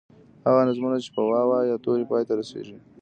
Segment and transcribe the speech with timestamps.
[0.47, 2.77] هغه نظمونه چې په واو، یا تورو پای ته رسیږي.